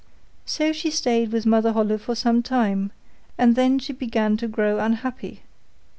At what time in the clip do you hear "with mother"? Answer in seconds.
1.33-1.73